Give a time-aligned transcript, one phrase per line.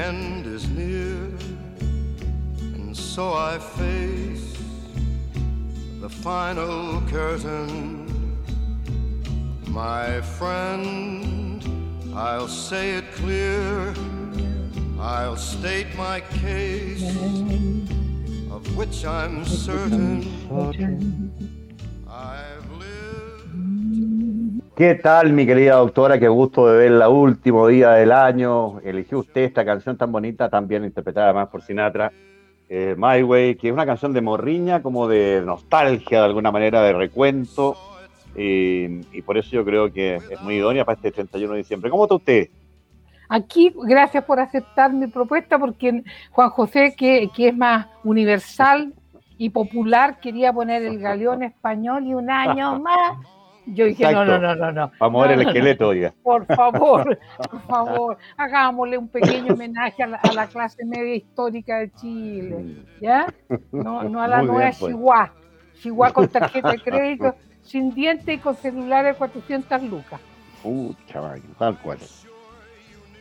[0.00, 1.28] end is near,
[2.74, 4.56] and so I face
[6.00, 8.06] the final curtain.
[9.68, 11.62] My friend,
[12.14, 13.92] I'll say it clear,
[14.98, 17.14] I'll state my case,
[18.50, 20.24] of which I'm certain.
[24.80, 26.18] ¿Qué tal, mi querida doctora?
[26.18, 28.80] Qué gusto de verla último día del año.
[28.80, 32.10] Eligió usted esta canción tan bonita, tan bien interpretada más por Sinatra,
[32.66, 36.80] eh, My Way, que es una canción de morriña, como de nostalgia de alguna manera,
[36.80, 37.76] de recuento.
[38.34, 41.90] y por eso yo creo que es muy idónea para este 31 de diciembre.
[41.90, 42.48] ¿Cómo está usted?
[43.28, 48.94] Aquí, gracias por aceptar mi propuesta, porque Juan José, que, que es más universal
[49.36, 53.18] y popular, quería poner el galeón español y un año más
[53.66, 54.90] yo dije, no, no, no, no, no.
[54.98, 56.12] Vamos a ver el esqueleto, oiga.
[56.22, 57.18] Por favor,
[57.50, 63.26] por favor, hagámosle un pequeño homenaje a la, clase media histórica de Chile, ¿ya?
[63.72, 64.78] No, no a la nueva pues.
[64.78, 65.32] Chihuahua.
[65.74, 70.20] Chihuahua con tarjeta de crédito, sin dientes y con celulares 400 lucas.
[70.64, 71.98] Uh, chaval, tal cual.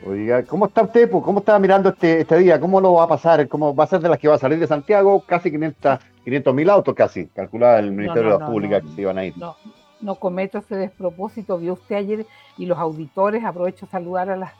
[0.05, 1.09] Oiga, ¿cómo está usted?
[1.09, 1.23] Pues?
[1.23, 2.59] ¿Cómo está mirando este, este día?
[2.59, 3.47] ¿Cómo lo va a pasar?
[3.47, 5.21] ¿Cómo va a ser de las que va a salir de Santiago?
[5.25, 9.25] Casi 500 mil autos, casi, calculaba el Ministerio de la Pública que se iban a
[9.25, 9.37] ir.
[9.37, 9.55] No,
[10.01, 11.57] no cometo ese despropósito.
[11.57, 12.25] Vio usted ayer
[12.57, 14.53] y los auditores, aprovecho a saludar a las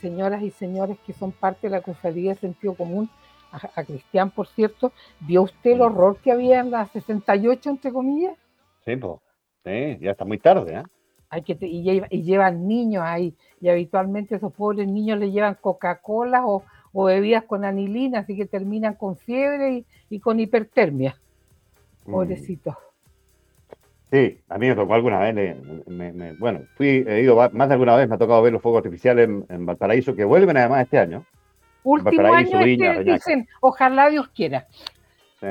[0.00, 3.10] señoras y señores que son parte de la Cofradía de Sentido Común,
[3.52, 8.36] a, Cristian, por cierto, ¿vio usted el horror que había en las 68, entre comillas?
[8.84, 9.18] Sí, pues,
[9.64, 10.82] sí, ya está muy tarde, ¿eh?
[11.32, 16.64] Hay que y, llevan niños ahí, y habitualmente esos pobres niños le llevan Coca-Cola o,
[16.92, 21.16] bebidas con anilina, así que terminan con fiebre y, con hipertermia.
[22.06, 22.14] Mm.
[24.10, 25.56] Sí, a mí me tocó alguna vez,
[26.38, 29.28] bueno, fui, he ido más de alguna vez, me ha tocado ver los fuegos artificiales
[29.48, 31.24] en, Valparaíso, que vuelven además este año.
[31.84, 34.66] Último año este, dicen, ojalá Dios quiera.
[35.38, 35.46] Sí.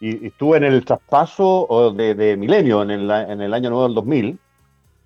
[0.00, 4.38] Y, estuve en el traspaso de, Milenio, en el, en el año nuevo del 2000,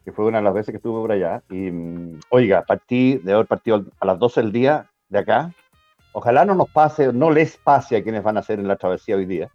[0.05, 3.33] que fue una de las veces que estuve por allá, y mm, oiga, partí, de
[3.33, 5.53] haber partido a las 12 del día de acá,
[6.13, 9.15] ojalá no nos pase, no les pase a quienes van a hacer en la travesía
[9.15, 9.51] hoy día,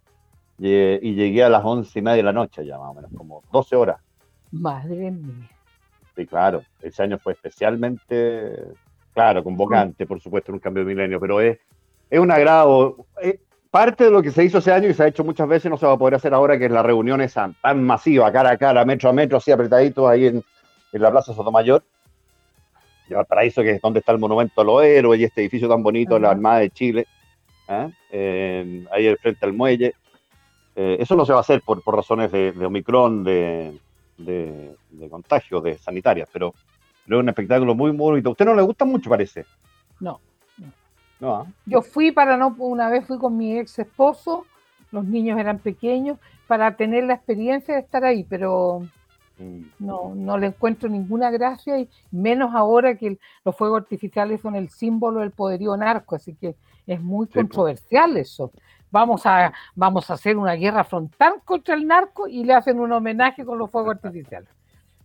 [0.58, 3.42] y, llegué a las once y media de la noche ya más o menos, como
[3.52, 4.00] 12 horas.
[4.52, 5.48] Madre mía.
[6.16, 8.56] Sí, claro, ese año fue especialmente,
[9.12, 11.58] claro, convocante, por supuesto, en un cambio de milenio, pero es,
[12.08, 13.06] es un agrado.
[13.70, 15.76] parte de lo que se hizo ese año y se ha hecho muchas veces no
[15.76, 18.56] se va a poder hacer ahora, que es la reunión esa tan masiva, cara a
[18.56, 20.44] cara, metro a metro, así apretaditos ahí en,
[20.92, 21.82] en la Plaza Sotomayor.
[23.08, 25.82] Y Paraíso, que es donde está el monumento a los héroes y este edificio tan
[25.82, 27.06] bonito de la Armada de Chile,
[27.68, 27.90] ¿eh?
[28.10, 29.94] Eh, ahí al frente al muelle.
[30.76, 33.78] Eh, eso no se va a hacer por, razones de, Omicron, de,
[34.18, 36.54] de, contagio, de sanitarias, pero,
[37.06, 38.30] es un espectáculo muy, muy bonito.
[38.30, 39.44] ¿A usted no le gusta mucho, parece?
[40.00, 40.20] No.
[41.20, 41.34] no.
[41.36, 41.46] ¿ah?
[41.66, 44.46] Yo fui para no, una vez fui con mi ex esposo,
[44.90, 48.80] los niños eran pequeños, para tener la experiencia de estar ahí, pero
[49.38, 49.60] mm.
[49.78, 54.70] no, no le encuentro ninguna gracia, y menos ahora que los fuegos artificiales son el
[54.70, 56.56] símbolo del poderío narco, así que
[56.86, 58.50] es muy controversial eso
[58.94, 62.92] vamos a, vamos a hacer una guerra frontal contra el narco y le hacen un
[62.92, 64.48] homenaje con los fuegos artificiales.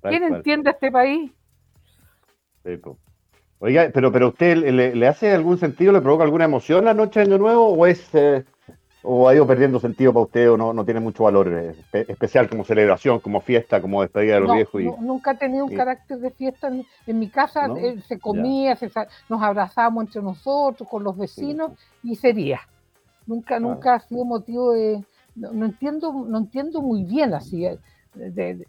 [0.03, 1.31] ¿Quién entiende este país?
[3.57, 7.25] Oiga, pero, pero usted le, hace algún sentido, le provoca alguna emoción la noche de
[7.25, 8.45] Año Nuevo o es eh,
[9.01, 12.47] o ha ido perdiendo sentido para usted o no, no tiene mucho valor eh, especial
[12.47, 14.81] como celebración, como fiesta, como despedida de los viejos?
[14.81, 18.77] Y, nunca ha tenido un carácter de fiesta en, mi casa, eh, se comía,
[19.29, 21.71] nos abrazábamos entre nosotros, con los vecinos
[22.03, 22.61] y sería.
[23.29, 25.03] Nunca, nunca ha sido motivo de.
[25.35, 27.63] No, entiendo, no entiendo muy bien así.
[27.63, 27.77] Eh,
[28.15, 28.65] de,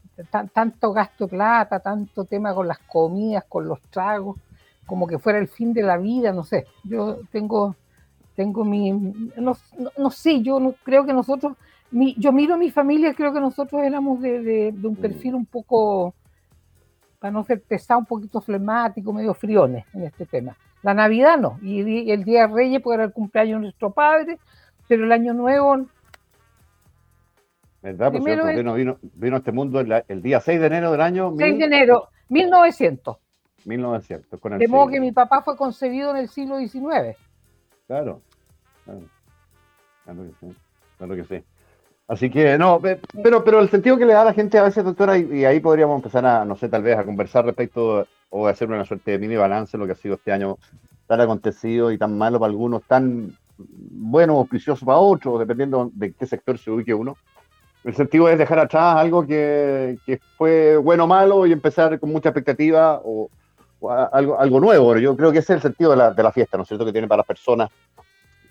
[0.53, 4.37] tanto gasto de plata, tanto tema con las comidas, con los tragos,
[4.85, 6.67] como que fuera el fin de la vida, no sé.
[6.85, 7.75] Yo tengo,
[8.37, 9.57] tengo mi, no,
[9.97, 11.57] no, sé, yo no, creo que nosotros,
[11.91, 16.13] mi, yo miro a mi familia, creo que nosotros éramos de, un perfil un poco,
[17.19, 20.55] para no ser pesado, un poquito flemático, medio friones en este tema.
[20.83, 24.39] La Navidad no, y el Día de Reyes puede era el cumpleaños de nuestro padre,
[24.89, 25.87] pero el Año Nuevo
[27.83, 28.11] ¿Verdad?
[28.11, 31.35] Pues cierto, vino, vino, vino, a este mundo el, día 6 de enero del año.
[31.37, 33.17] 6 de enero, 1900.
[33.65, 34.41] 1900.
[34.41, 37.17] Con el de modo que mi papá fue concebido en el siglo XIX.
[37.87, 38.21] Claro,
[38.85, 39.01] claro.
[40.05, 40.57] Claro que sí.
[40.99, 41.45] Claro que sí.
[42.11, 42.81] Así que no,
[43.23, 45.61] pero, pero el sentido que le da a la gente a veces, doctora, y, ahí
[45.61, 49.13] podríamos empezar a, no sé, tal vez a conversar respecto o a hacer una suerte
[49.13, 50.59] de mini balance en lo que ha sido este año
[51.07, 56.13] tan acontecido y tan malo para algunos, tan bueno o auspicioso para otros, dependiendo de
[56.13, 57.17] qué sector se ubique uno.
[57.85, 59.97] El sentido es dejar atrás algo que,
[60.37, 63.31] fue bueno o malo y empezar con mucha expectativa o,
[64.11, 64.97] algo, algo nuevo.
[64.97, 66.85] Yo creo que ese es el sentido de la, de la fiesta, ¿no es cierto?,
[66.85, 67.71] que tiene para las personas.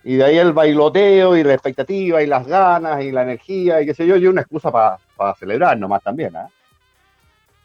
[0.03, 3.85] Y de ahí el bailoteo y la expectativa y las ganas y la energía y
[3.85, 6.35] qué sé yo, y una excusa para celebrar nomás también.
[6.35, 6.47] ¿eh?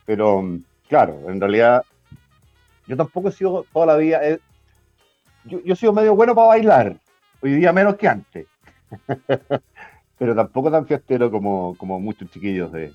[0.04, 0.44] Pero,
[0.88, 1.84] claro, en realidad,
[2.86, 4.26] yo tampoco he sido toda la vida.
[4.28, 4.38] Eh,
[5.44, 6.96] yo, yo he sido medio bueno para bailar,
[7.40, 8.46] hoy día menos que antes.
[10.18, 12.92] pero tampoco tan fiestero como, como muchos chiquillos de,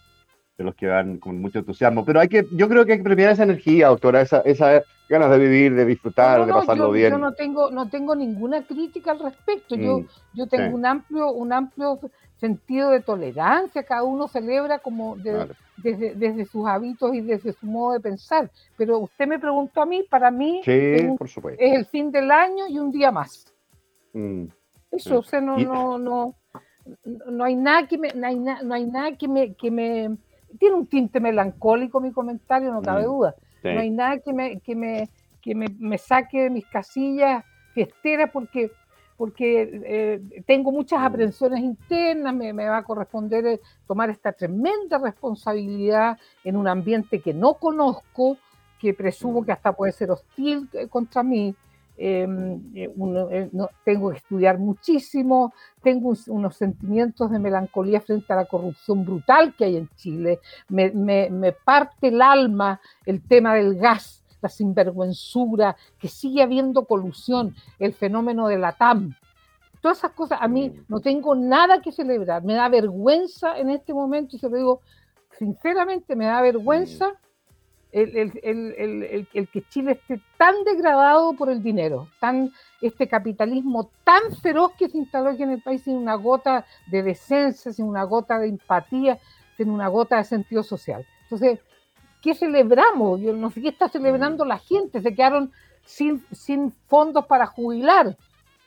[0.59, 2.05] de, los que van con mucho entusiasmo.
[2.05, 5.31] Pero hay que, yo creo que hay que premiar esa energía, doctora, esa, esa ganas
[5.31, 7.11] de vivir, de disfrutar, de pasarlo bien.
[7.11, 9.75] Yo no tengo, no tengo ninguna crítica al respecto.
[9.75, 11.99] Yo, mm, yo tengo un amplio, un amplio
[12.39, 17.93] sentido de tolerancia, cada uno celebra como desde, desde, sus hábitos y desde su modo
[17.93, 18.49] de pensar.
[18.77, 21.03] Pero usted me preguntó a mí, para mí es,
[21.57, 23.53] el fin del año y un día más.
[24.13, 24.45] Mm,
[24.91, 26.35] Eso, o sea, no, no, no,
[27.03, 30.17] no hay nada que me, no hay, no hay nada que me, que me,
[30.57, 33.35] tiene un tinte melancólico mi comentario, no cabe mm, duda.
[33.63, 35.09] No hay nada que me, que me,
[35.41, 37.43] que me, me saque de mis casillas
[37.73, 38.71] fiesteras porque,
[39.17, 41.03] porque eh, tengo muchas mm.
[41.03, 47.21] aprensiones internas, me, me, va a corresponder eh, tomar esta tremenda responsabilidad en un ambiente
[47.21, 48.37] que no conozco,
[48.79, 49.45] que presumo mm.
[49.45, 51.55] que hasta puede ser hostil eh, contra mí.
[52.01, 52.89] Em, eh,
[53.31, 53.49] eh,
[53.83, 55.53] tengo que estudiar muchísimo,
[55.83, 60.91] tengo unos sentimientos de melancolía frente a la corrupción brutal que hay en Chile, me,
[60.91, 67.93] me, parte el alma el tema del gas, la sinvergüenzura, que sigue habiendo colusión, el
[67.93, 69.13] fenómeno de la TAM.
[69.81, 70.85] Todas esas cosas, a mí mm.
[70.87, 74.81] no tengo nada que celebrar, me da vergüenza en este momento, y se lo digo
[75.37, 77.19] sinceramente, me da vergüenza
[77.91, 77.97] mm
[79.31, 82.51] el, que Chile esté tan degradado por el dinero, tan
[82.81, 87.03] este capitalismo tan feroz que se instaló aquí en el país sin una gota de
[87.03, 89.19] decencia, sin una gota de empatía,
[89.57, 91.05] sin una gota de sentido social.
[91.23, 91.59] Entonces,
[92.21, 93.19] ¿qué celebramos?
[93.21, 95.51] Yo no sé qué está celebrando la gente, se quedaron
[95.83, 98.17] sin, sin fondos para jubilar.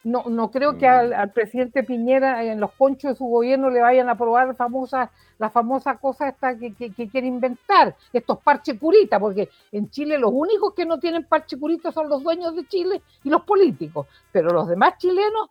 [0.04, 1.12] No, no creo que mm.
[1.14, 5.10] al, presidente Piñera en los conchos de su gobierno le vayan a aprobar la famosa,
[5.38, 10.74] la famosa cosa esta que, quiere inventar, estos parche curitas, porque en Chile los únicos
[10.74, 14.68] que no tienen parche curita son los dueños de Chile y los políticos, pero los
[14.68, 15.48] demás chilenos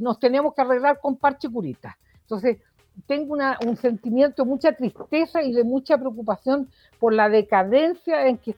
[0.00, 1.96] nos tenemos que arreglar con parche curita.
[2.22, 2.58] Entonces,
[3.06, 8.38] tengo una, un sentimiento de mucha tristeza y de mucha preocupación por la decadencia en
[8.38, 8.56] que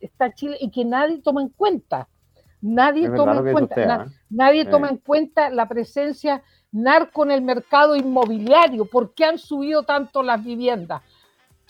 [0.00, 2.08] está Chile y que nadie toma en cuenta
[2.62, 4.06] Nadie, toma en, cuenta, ¿eh?
[4.30, 8.86] nadie toma en cuenta la presencia narco en el mercado inmobiliario.
[8.86, 11.02] ¿Por qué han subido tanto las viviendas?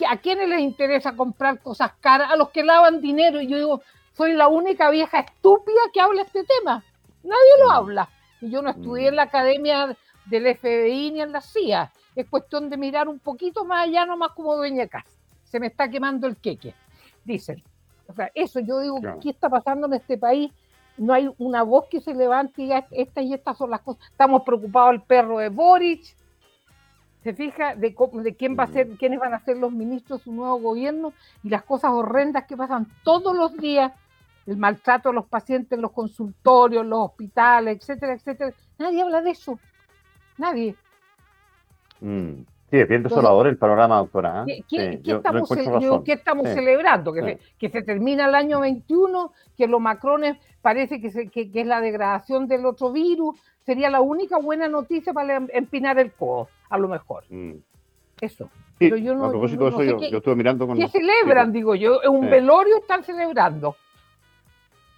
[0.08, 2.30] ¿A quiénes les interesa comprar cosas caras?
[2.30, 3.40] A los que lavan dinero.
[3.40, 6.84] Y yo digo, soy la única vieja estúpida que habla este tema.
[7.22, 7.72] Nadie lo mm.
[7.72, 8.08] habla.
[8.40, 9.08] Y yo no estudié mm.
[9.08, 11.92] en la academia del FBI ni en la CIA.
[12.14, 15.10] Es cuestión de mirar un poquito más allá, nomás como dueña de casa.
[15.44, 16.74] Se me está quemando el queque,
[17.24, 17.62] dicen.
[18.08, 20.50] O sea, eso yo digo, ¿qué está pasando en este país?
[20.98, 24.06] No hay una voz que se levante y diga estas y estas son las cosas.
[24.10, 26.16] Estamos preocupados el perro de Boric,
[27.22, 30.24] se fija de, de quién va a ser, quiénes van a ser los ministros de
[30.24, 31.12] su nuevo gobierno
[31.42, 33.92] y las cosas horrendas que pasan todos los días,
[34.46, 38.54] el maltrato a los pacientes en los consultorios, los hospitales, etcétera, etcétera.
[38.78, 39.58] Nadie habla de eso.
[40.38, 40.76] Nadie.
[42.00, 42.42] Mm.
[42.76, 44.44] Sí, es bien desolador el panorama, doctora.
[44.68, 45.48] ¿Qué, estamos,
[46.48, 47.10] celebrando?
[47.58, 52.46] Que, se, termina el año 21, que los macrones parece que, que, es la degradación
[52.46, 53.40] del otro virus.
[53.64, 57.24] Sería la única buena noticia para em, empinar el codo, a lo mejor.
[57.30, 57.54] Mm.
[58.20, 58.50] Eso.
[58.78, 60.76] Pero yo no, a propósito de eso, yo, yo, estuve mirando con...
[60.76, 62.02] ¿Qué celebran, digo yo?
[62.02, 63.74] ¿En un velorio están celebrando?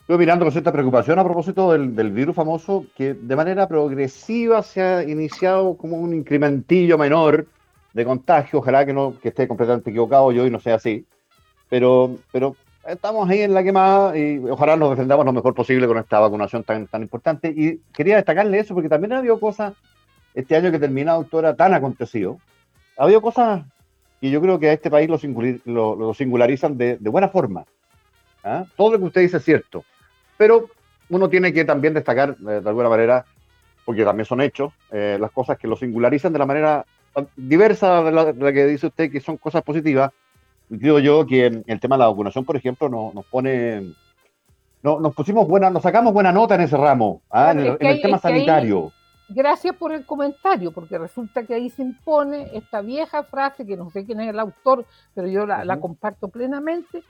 [0.00, 4.64] Estuve mirando con cierta preocupación a propósito del, del, virus famoso, que de manera progresiva
[4.64, 7.46] se ha iniciado como un incrementillo menor
[7.98, 11.04] de contagio, ojalá que no que esté completamente equivocado yo y no sea así,
[11.68, 12.54] pero, pero
[12.86, 16.62] estamos ahí en la quemada y ojalá nos defendamos lo mejor posible con esta vacunación
[16.62, 17.48] tan, tan importante.
[17.48, 19.74] Y quería destacarle eso porque también ha habido cosas,
[20.32, 22.38] este año que termina, doctora, tan acontecido,
[22.96, 23.64] ha habido cosas
[24.20, 25.10] y yo creo que a este país
[25.64, 27.64] lo, lo, singularizan de, buena forma.
[28.44, 28.64] ¿ah?
[28.76, 29.84] Todo lo que usted dice es cierto,
[30.36, 30.68] pero
[31.08, 33.24] uno tiene que también destacar eh, de alguna manera,
[33.84, 36.86] porque también son hechos, eh, las cosas que lo singularizan de la manera
[37.36, 40.12] diversa de la, que dice usted, que son cosas positivas.
[40.68, 43.94] Creo yo que el tema de la vacunación, por ejemplo, nos pone
[44.82, 47.50] no, nos pusimos buena, nos sacamos buena nota en ese ramo, ¿ah?
[47.50, 48.92] en, el, tema sanitario
[49.28, 53.90] gracias por el comentario, porque resulta que ahí se impone esta vieja frase, que no
[53.90, 57.02] sé quién es el autor, pero yo la, comparto plenamente,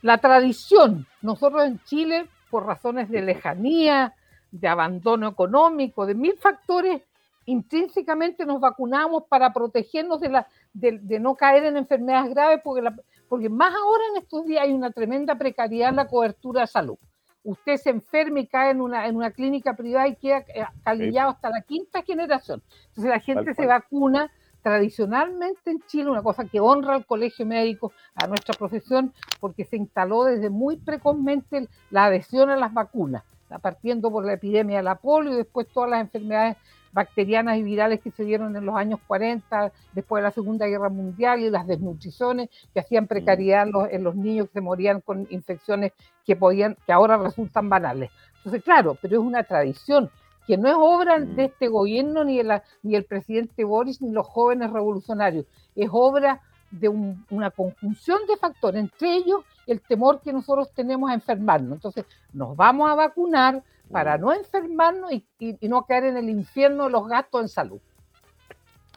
[0.00, 1.06] la tradición.
[1.20, 4.14] Nosotros en Chile, por razones de lejanía,
[4.50, 7.02] de abandono económico, de mil factores,
[7.46, 12.82] intrínsecamente nos vacunamos para protegernos de, la, de, no caer en enfermedades graves, porque,
[13.28, 16.96] porque más ahora en estos días hay una tremenda precariedad en la cobertura de salud.
[17.44, 21.30] Usted se enferma y cae en una, en una clínica privada y queda eh, calillado
[21.30, 22.62] hasta la quinta generación.
[22.88, 24.30] Entonces la gente se vacuna
[24.62, 29.76] tradicionalmente en Chile, una cosa que honra al colegio médico, a nuestra profesión, porque se
[29.76, 33.24] instaló desde muy precozmente la adhesión a las vacunas,
[33.60, 36.56] partiendo por la epidemia de la polio y después todas las enfermedades
[36.92, 40.88] bacterianas y virales que se dieron en los años 40, después de la Segunda Guerra
[40.88, 45.92] Mundial y las desnutriciones que hacían precariedad en los, niños que se morían con infecciones
[46.24, 48.10] que, podían, que ahora resultan banales.
[48.38, 50.10] Entonces, claro, pero es una tradición
[50.46, 51.40] que no es obra de mm.
[51.40, 56.88] este gobierno, ni, la, ni el presidente Boris, ni los jóvenes revolucionarios, es obra de
[56.88, 61.74] una conjunción de factores, entre ellos el temor que nosotros tenemos a enfermarnos.
[61.74, 66.90] Entonces, nos vamos a vacunar, para no enfermarnos y, no caer en el infierno de
[66.90, 67.80] los gastos en salud.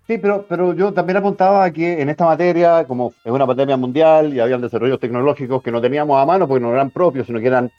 [0.07, 4.33] Sí, pero, pero yo también apuntaba que en esta materia, como es una pandemia mundial
[4.33, 7.47] y habían desarrollos tecnológicos que no teníamos a mano porque no eran propios, sino que
[7.47, 7.71] eran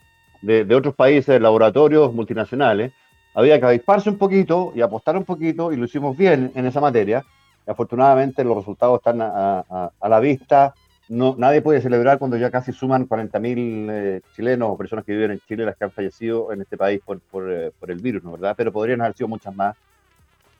[0.42, 2.92] de, otros países, laboratorios multinacionales,
[3.34, 6.80] había que avisparse un poquito y apostar un poquito y lo hicimos bien en esa
[6.80, 7.24] materia.
[7.66, 10.74] afortunadamente los resultados están a la vista
[11.08, 15.32] no, nadie puede celebrar cuando ya casi suman 40.000 eh, chilenos o personas que viven
[15.32, 18.24] en Chile las que han fallecido en este país por, por, eh, por, el virus,
[18.24, 18.54] ¿no verdad?
[18.56, 19.76] Pero podrían haber sido muchas más.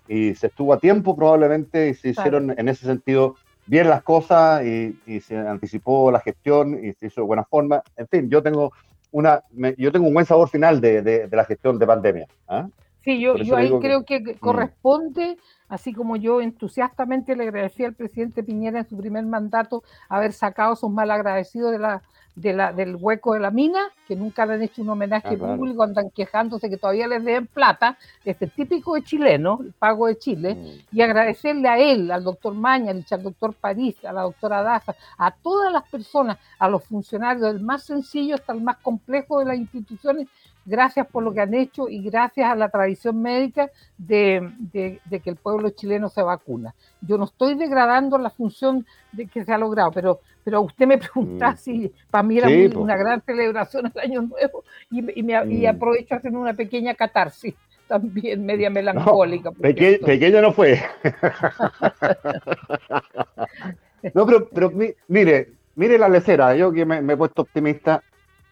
[0.09, 3.35] Y se estuvo a tiempo probablemente y se hicieron en ese sentido
[3.67, 7.83] bien las cosas y, se anticipó la gestión y se hizo de buena forma.
[7.97, 8.73] En fin, yo tengo
[9.11, 9.43] una
[9.79, 12.27] yo tengo un buen sabor final de, de, la gestión de pandemia.
[12.47, 12.69] ¿ah?
[13.07, 14.39] Sí, yo, yo ahí creo que, mm.
[14.41, 20.33] corresponde así como yo entusiastamente le agradecí al presidente Piñera en su primer mandato haber
[20.33, 22.03] sacado a sus malagradecidos de la,
[22.37, 25.57] de la, del hueco de la mina, que nunca le han hecho un homenaje ah,
[25.57, 30.19] público, andan quejándose que todavía les den plata, este típico de chileno, el pago de
[30.19, 30.97] Chile, mm.
[30.97, 35.31] y agradecerle a él, al doctor Mañalich, al doctor París, a la doctora Daza, a
[35.31, 39.57] todas las personas, a los funcionarios, del más sencillo hasta el más complejo de las
[39.57, 40.29] instituciones,
[40.67, 45.37] gracias por lo que han hecho y gracias a la tradición médica de, que el
[45.37, 46.75] pueblo chileno se vacuna.
[47.01, 50.97] Yo no estoy degradando la función de que se ha logrado, pero, pero usted me
[50.97, 51.57] pregunta mm.
[51.57, 52.49] si para mí era
[52.79, 54.63] una gran celebración el Año Nuevo
[54.93, 55.67] y, me, mm.
[55.67, 57.53] aprovecho a hacer una pequeña catarsis
[57.89, 59.51] también media melancólica.
[59.51, 60.81] pequeña no fue.
[64.15, 64.73] no, pero, pero
[65.09, 68.05] mire, mire la lecera, yo que me he puesto optimista,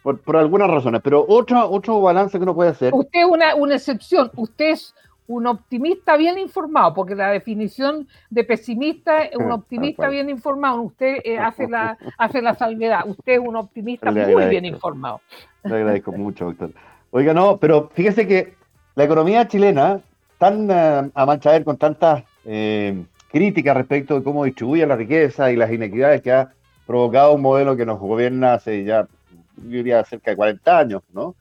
[0.02, 2.92] por, algunas razones, pero otro, otro balance que uno puede hacer.
[2.92, 4.92] Usted es una, una excepción, usted es
[5.26, 10.82] un optimista bien informado, porque la definición de pesimista es un optimista bien informado.
[10.82, 13.00] Usted eh, hace, la, hace la salvedad.
[13.06, 15.20] Usted es un optimista muy bien informado.
[15.62, 16.70] Le agradezco mucho, doctor.
[17.10, 18.54] Oiga, no, pero fíjese que
[18.96, 20.00] la economía chilena,
[20.38, 25.56] tan uh, a manchaer con tantas eh, críticas respecto de cómo distribuye la riqueza y
[25.56, 26.52] las inequidades que ha
[26.86, 29.08] provocado un modelo que nos gobierna hace ya
[29.56, 31.34] yo diría cerca de 40 años, ¿no?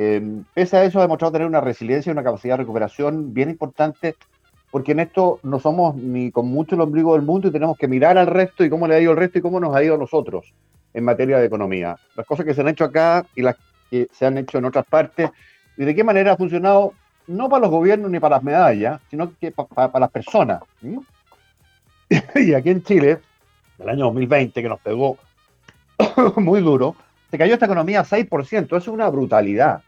[0.00, 0.22] Eh,
[0.54, 4.14] pese a eso ha demostrado tener una resiliencia y una capacidad de recuperación bien importante,
[4.70, 7.88] porque en esto no somos ni con mucho el ombligo del mundo y tenemos que
[7.88, 9.96] mirar al resto y cómo le ha ido al resto y cómo nos ha ido
[9.96, 10.54] a nosotros
[10.94, 11.96] en materia de economía.
[12.14, 13.56] Las cosas que se han hecho acá y las
[13.90, 15.30] que se han hecho en otras partes
[15.76, 16.92] y de qué manera ha funcionado,
[17.26, 20.62] no para los gobiernos ni para las medallas, sino que para, las personas.
[22.36, 23.18] y aquí en Chile,
[23.80, 25.18] el año 2020, que nos pegó
[26.36, 26.94] muy duro,
[27.32, 29.82] se cayó esta economía 6%, eso es una brutalidad.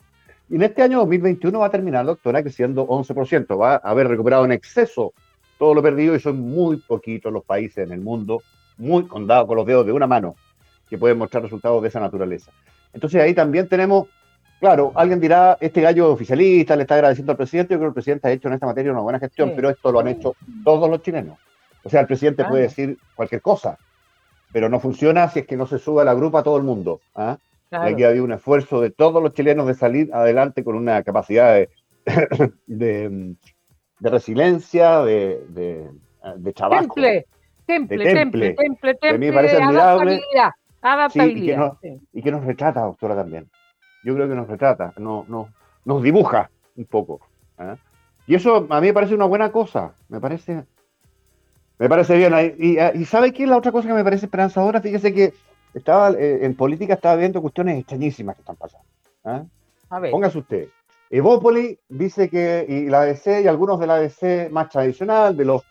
[0.50, 4.44] Y en este año 2021 va a terminar, doctora, creciendo 11%, va a haber recuperado
[4.44, 5.12] en exceso
[5.58, 8.42] todo lo perdido y son muy poquitos los países en el mundo,
[8.76, 10.34] muy contados con los dedos de una mano,
[10.88, 12.50] que pueden mostrar resultados de esa naturaleza.
[12.92, 14.08] Entonces ahí también tenemos,
[14.58, 18.02] claro, alguien dirá, este gallo oficialista le está agradeciendo al presidente, yo creo que el
[18.02, 20.90] presidente ha hecho en esta materia una buena gestión, pero esto lo han hecho todos
[20.90, 21.38] los chilenos.
[21.84, 23.78] O sea, el presidente puede decir cualquier cosa,
[24.52, 27.00] pero no funciona si es que no se sube a la grupa todo el mundo.
[27.14, 27.38] ¿ah?
[27.70, 31.54] Y aquí había un esfuerzo de todos los chilenos de salir adelante con una capacidad
[31.54, 31.68] de,
[32.66, 33.36] de,
[34.00, 35.88] resiliencia, de, de,
[36.36, 36.82] de trabajo.
[36.94, 37.26] Temple,
[37.66, 40.20] temple, temple, temple, temple, me parece admirable.
[40.82, 41.74] Adaptabilidad.
[42.12, 43.48] y, que nos, retrata, doctora, también.
[44.02, 45.50] Yo creo que nos retrata, no, no,
[45.84, 47.20] nos dibuja un poco.
[47.58, 47.76] ¿ah?
[48.26, 49.92] Y eso a mí me parece una buena cosa.
[50.08, 50.64] Me parece,
[51.78, 52.32] me parece bien.
[52.58, 54.80] Y, y, ¿sabe qué es la otra cosa que me parece esperanzadora?
[54.80, 55.34] Fíjese que
[55.74, 58.86] estaba eh, en política estaba viendo cuestiones extrañísimas que están pasando.
[59.24, 59.44] ¿ah?
[60.10, 60.68] Póngase usted.
[61.10, 65.62] Evópoli dice que, y la ADC y algunos de la ADC más tradicional, de los,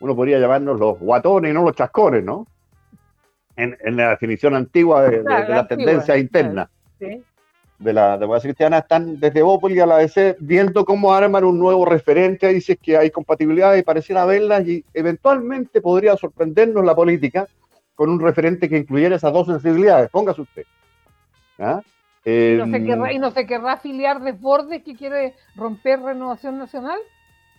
[0.00, 2.46] uno podría llamarnos los guatones y no los chascones, ¿no?
[3.56, 6.68] En, la definición antigua de, la tendencia interna
[7.78, 11.84] de la democracia cristiana, están desde Evópoli a la ADC viendo cómo arman un nuevo
[11.84, 17.48] referente, dice que hay compatibilidad y pareciera verlas y eventualmente podría sorprendernos la política
[17.94, 20.10] con un referente que incluyera esas dos sensibilidades.
[20.10, 20.64] Póngase usted.
[21.58, 21.80] ¿Ah?
[22.24, 26.58] ¿Y, no se em, querrá, ¿Y no se querrá afiliar Desbordes que quiere romper Renovación
[26.58, 26.98] Nacional?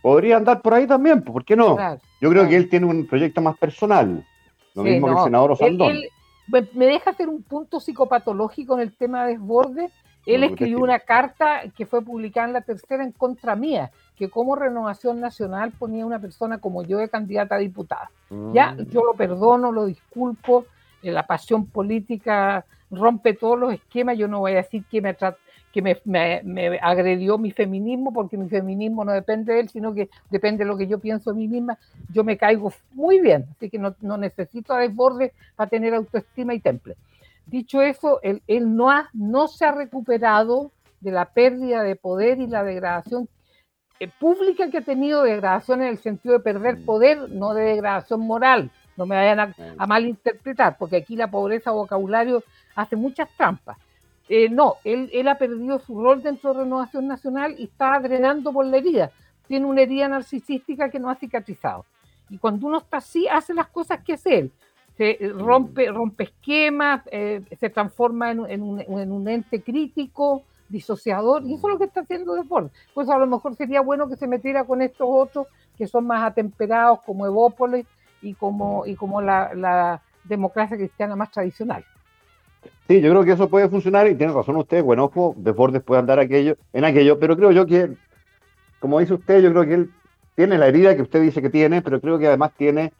[0.01, 1.77] Podría andar por ahí también, ¿por qué no?
[2.21, 4.23] Yo creo que él tiene un proyecto más personal,
[4.75, 5.97] lo mismo que el senador Osandón.
[6.47, 9.91] me deja hacer un punto psicopatológico en el tema de Desbordes.
[10.25, 14.55] Él escribió una carta que fue publicada en la tercera en contra mía, que como
[14.55, 18.09] Renovación Nacional ponía una persona como yo de candidata a diputada.
[18.53, 18.89] Ya, mm.
[18.89, 20.65] yo lo perdono, lo disculpo,
[21.03, 25.15] eh, la pasión política rompe todos los esquemas, yo no voy a decir que me
[25.75, 30.63] que me, agredió mi feminismo, porque mi feminismo no depende de él, sino que depende
[30.63, 31.77] de lo que yo pienso de mí misma.
[32.13, 36.61] Yo me caigo muy bien, así que no, necesito a desborde para tener autoestima y
[36.61, 36.95] temple.
[37.47, 38.41] Dicho eso, él,
[38.75, 43.29] no, ha, no se ha recuperado de la pérdida de poder y la degradación
[43.99, 48.21] eh, pública que ha tenido, degradación en el sentido de perder poder, no de degradación
[48.21, 48.71] moral.
[48.97, 52.43] No me vayan a, malinterpretar, porque aquí la pobreza vocabulario
[52.75, 53.77] hace muchas trampas.
[54.29, 58.51] Eh, no, él, él, ha perdido su rol dentro de Renovación Nacional y está drenando
[58.51, 59.11] por la herida.
[59.47, 61.85] Tiene una herida narcisística que no ha cicatrizado.
[62.29, 64.51] Y cuando uno está así, hace las cosas que hace él.
[64.97, 65.39] Se mm.
[65.39, 71.55] rompe, rompe esquemas, eh, se transforma en, en, un, en, un, ente crítico, disociador, y
[71.55, 72.71] eso es lo que está haciendo Desbordes.
[72.93, 76.23] Pues a lo mejor sería bueno que se metiera con estos otros que son más
[76.23, 77.85] atemperados, como Evópolis
[78.21, 81.85] y como, y como la, democracia cristiana más tradicional.
[82.87, 85.99] Sí, yo creo que eso puede funcionar y tiene razón usted, bueno, ojo, Desbordes puede
[85.99, 87.91] andar aquello, en aquello, pero creo yo que,
[88.79, 89.91] como dice usted, yo creo que él
[90.33, 92.91] tiene la herida que usted dice que tiene, pero creo que además tiene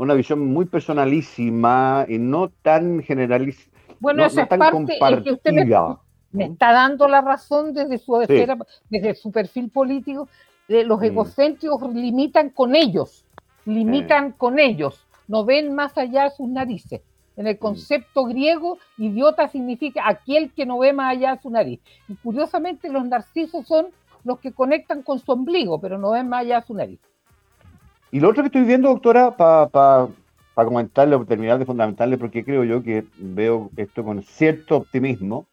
[0.00, 3.70] una visión muy personalísima y no tan generalista.
[3.98, 5.52] Bueno, eso es parte, que usted
[6.32, 8.16] me está dando la razón desde su,
[8.88, 10.26] desde su perfil político.
[10.68, 11.04] De los mm.
[11.04, 13.26] egocéntricos limitan con ellos,
[13.66, 17.02] limitan con ellos, no ven más allá de sus narices.
[17.36, 17.58] En el mm.
[17.58, 21.80] concepto griego, idiota significa aquel que no ve más allá de su nariz.
[22.08, 23.88] Y curiosamente, los narcisos son
[24.24, 27.00] los que conectan con su ombligo, pero no ven más allá de su nariz.
[28.12, 30.08] Y lo otro que estoy viendo, doctora, para pa,
[30.54, 35.46] pa comentarle o terminar de fundamentarle, porque creo yo que veo esto con cierto optimismo,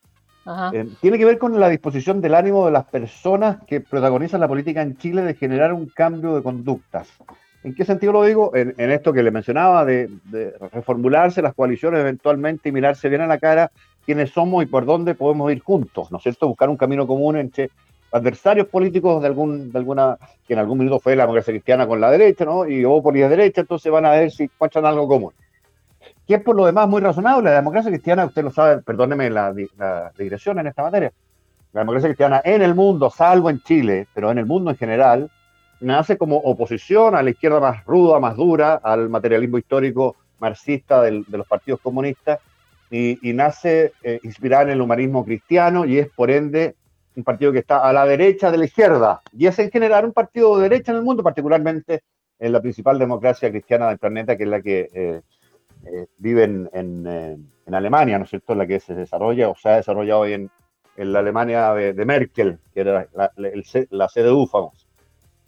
[0.73, 4.47] eh, tiene que ver con la disposición del ánimo de las personas que protagonizan la
[4.47, 7.09] política en Chile de generar un cambio de conductas.
[7.63, 8.55] ¿En qué sentido lo digo?
[8.55, 10.09] En, esto que le mencionaba, de,
[10.71, 13.71] reformularse las coaliciones eventualmente y mirarse bien a la cara
[14.05, 16.47] quiénes somos y por dónde podemos ir juntos, ¿no es cierto?
[16.47, 17.69] Buscar un camino común entre
[18.11, 20.17] adversarios políticos de algún de alguna
[20.47, 22.67] que en algún minuto fue la democracia cristiana con la derecha, ¿no?
[22.67, 25.33] Y o por la derecha, entonces van a ver si encuentran algo común
[26.27, 27.49] que es por lo demás muy razonable.
[27.49, 29.53] La democracia cristiana, usted lo sabe, perdóneme la,
[30.17, 31.13] digresión en esta materia,
[31.71, 35.31] la democracia cristiana en el mundo, salvo en Chile, pero en el mundo en general,
[35.79, 41.23] nace como oposición a la izquierda más ruda, más dura, al materialismo histórico marxista de
[41.29, 42.39] los partidos comunistas,
[42.89, 46.75] y, nace eh, inspirada en el humanismo cristiano y es por ende
[47.17, 50.13] un partido que está a la derecha de la izquierda, y es en general un
[50.13, 52.03] partido de derecha en el mundo, particularmente
[52.39, 55.21] en la principal democracia cristiana del planeta, que es la que eh,
[55.85, 59.67] eh, viven en, eh, en, Alemania, ¿no es cierto?, la que se desarrolla o se
[59.67, 60.51] ha desarrollado hoy en,
[60.95, 64.87] la Alemania de, Merkel, que era la, la, CDU famosa.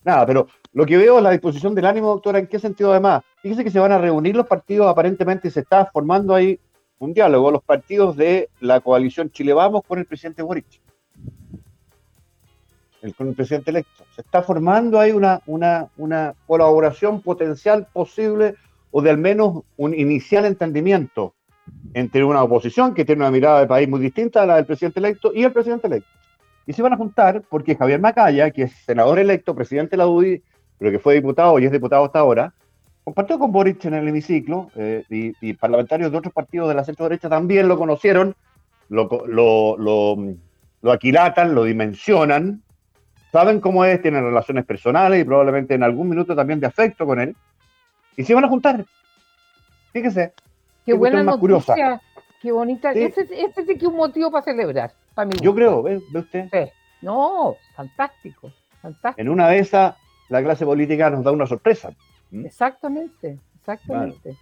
[0.03, 3.23] Nada, pero lo que veo es la disposición del ánimo, doctora, ¿en qué sentido además?
[3.41, 6.59] Fíjese que se van a reunir los partidos, aparentemente se está formando ahí
[6.99, 10.81] un diálogo, los partidos de la coalición Chile Vamos con el presidente Boric.
[13.01, 14.03] El, con el presidente electo.
[14.15, 18.55] Se está formando ahí una, una, colaboración potencial posible
[18.91, 21.33] o de al menos un inicial entendimiento
[21.93, 24.99] entre una oposición que tiene una mirada de país muy distinta a la del presidente
[24.99, 26.09] electo y el presidente electo.
[26.65, 30.07] Y se van a juntar porque Javier Macaya, que es senador electo, presidente de la
[30.07, 30.41] UDI,
[30.77, 32.53] pero que fue diputado y es diputado hasta ahora,
[33.09, 37.05] compartió con Boric en el hemiciclo eh, y, parlamentarios de otros partidos de la centro
[37.05, 38.35] derecha también lo conocieron,
[38.87, 39.77] lo, lo,
[40.81, 42.61] lo, aquilatan, lo dimensionan,
[43.31, 47.19] saben cómo es, tienen relaciones personales y probablemente en algún minuto también de afecto con
[47.19, 47.35] él,
[48.17, 48.85] y se van a juntar.
[49.93, 50.33] Fíjese.
[50.85, 52.01] Qué, buena noticia,
[52.41, 52.91] qué bonita.
[52.91, 54.91] Este, este sí que es un motivo para celebrar.
[55.13, 56.49] Para Yo creo, ¿ve, usted?
[56.51, 56.71] Sí.
[57.01, 59.21] No, fantástico, fantástico.
[59.21, 59.95] En una de esas,
[60.29, 61.91] la clase política nos da una sorpresa.
[62.31, 62.45] ¿Mm?
[62.45, 64.35] Exactamente, exactamente.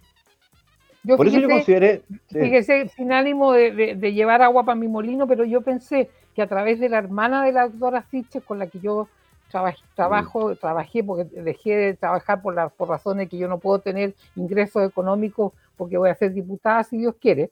[1.16, 2.02] Por eso yo consideré.
[2.28, 6.78] Fíjese, sin ánimo de, llevar agua para mi molino, pero yo pensé que a través
[6.78, 9.08] de la hermana de la doctora Siches, con la que yo
[9.50, 10.56] trabajé, trabajo, mm.
[10.58, 14.88] trabajé porque dejé de trabajar por, las por razones que yo no puedo tener ingresos
[14.88, 17.50] económicos porque voy a ser diputada si Dios quiere.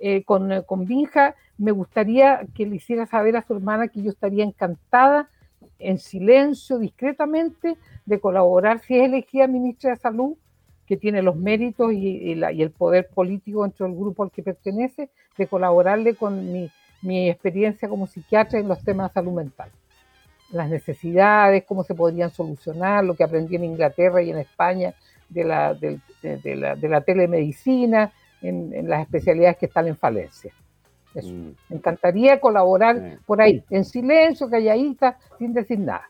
[0.00, 4.10] Eh, con, con Vinja, me gustaría que le hiciera saber a su hermana que yo
[4.10, 5.30] estaría encantada
[5.78, 10.36] en silencio, discretamente, de colaborar si es elegida ministra de Salud,
[10.86, 15.46] que tiene los méritos y, el poder político dentro del grupo al que pertenece, de
[15.46, 16.68] colaborarle con mi,
[17.12, 19.70] experiencia como psiquiatra en los temas de salud mental.
[20.50, 24.94] Las necesidades, cómo se podrían solucionar, lo que aprendí en Inglaterra y en España
[25.28, 30.52] de la, de, la, telemedicina, en, las especialidades que están en falencia.
[31.14, 31.50] Mm.
[31.68, 36.08] Me encantaría colaborar por ahí, en silencio, calladita, sin decir nada.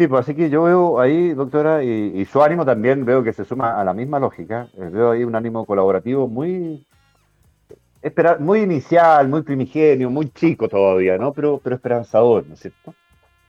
[0.00, 3.44] Sí, pues así que yo veo ahí, doctora, y, su ánimo también veo que se
[3.44, 4.66] suma a la misma lógica.
[4.72, 6.86] Eh, veo ahí un ánimo colaborativo muy,
[8.40, 11.32] muy inicial, muy primigenio, muy chico todavía, ¿no?
[11.32, 12.94] Pero, pero esperanzador, ¿no es cierto?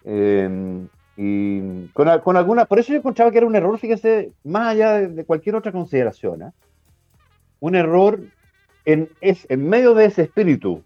[0.03, 4.69] Em, y con, con, alguna, por eso yo encontraba que era un error, fíjese, más
[4.69, 6.51] allá de, cualquier otra consideración, ¿eh?
[7.59, 8.19] un error
[8.85, 10.83] en, es, en medio de ese espíritu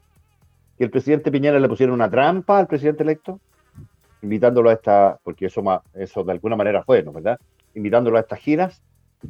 [0.77, 3.39] que el presidente Piñera le pusiera una trampa al presidente electo,
[4.21, 7.13] invitándolo a esta, porque eso, eso de alguna manera fue, ¿no?
[7.13, 7.39] ¿verdad?
[7.73, 8.81] Invitándolo a estas giras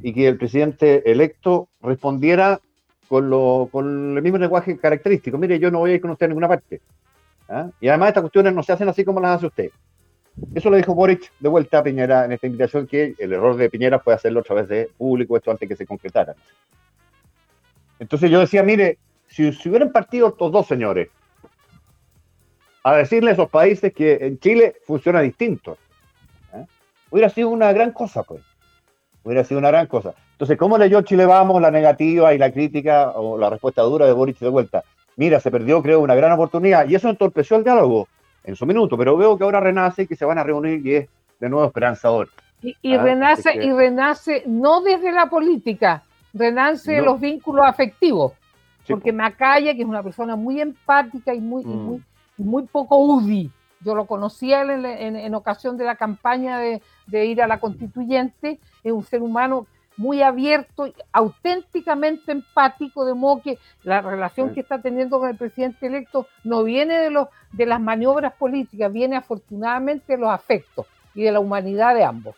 [0.02, 2.60] y que el presidente electo respondiera
[3.08, 5.38] con, lo, con el mismo lenguaje característico.
[5.38, 6.82] Mire, yo no voy a ir con usted a ninguna parte.
[7.50, 7.70] ¿ah?
[7.80, 9.72] Y además estas cuestiones no se hacen así como las hace usted.
[10.54, 13.70] Eso lo dijo Boric de vuelta a Piñera en esta invitación, que el error de
[13.70, 16.36] Piñera fue hacerlo otra vez de público, esto antes que se concretara.
[18.00, 21.10] Entonces yo decía, mire, si, hubieran partido estos dos señores,
[22.84, 25.78] a decirle a esos países que en Chile funciona distinto.
[26.54, 26.66] ¿eh?
[27.10, 28.42] Hubiera sido una gran cosa, pues.
[29.26, 30.14] Hubiera sido una gran cosa.
[30.32, 34.14] Entonces, ¿cómo leyó Chile Vamos la negativa y la crítica o la respuesta dura de
[34.14, 34.84] Boric de vuelta?
[35.18, 38.08] Mira, se perdió, creo, una gran oportunidad y eso entorpeció el diálogo
[38.44, 40.96] en su minuto, pero veo que ahora renace y que se van a reunir y
[40.96, 41.10] es
[41.40, 42.30] de nuevo esperanzador.
[42.62, 43.04] Y, ¿Ah?
[43.04, 48.34] renace, y renace no desde la política, renace de los vínculos afectivos.
[48.88, 51.70] porque Macaya, que es una persona muy empática y muy, mm.
[51.70, 52.02] muy
[52.38, 53.50] muy poco UDI.
[53.82, 56.82] Yo lo conocía en, en, ocasión de la campaña de,
[57.26, 63.58] ir a la constituyente, es un ser humano muy abierto, auténticamente empático, de modo que
[63.84, 67.80] la relación que está teniendo con el presidente electo no viene de, los, de las
[67.80, 72.36] maniobras políticas, viene afortunadamente de los afectos y de la humanidad de ambos.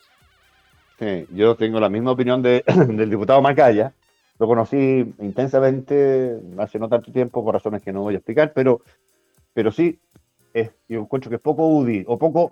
[0.99, 3.93] Sí, yo tengo la misma opinión de, del diputado Macaya.
[4.39, 8.81] Lo conocí intensamente hace no tanto tiempo, por razones que no voy a explicar, pero
[9.57, 9.99] pero sí,
[10.61, 12.51] es, yo encuentro que es poco UDI, o poco,